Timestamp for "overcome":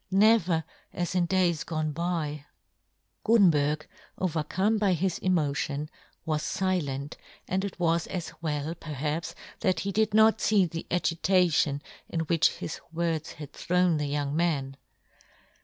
4.17-4.79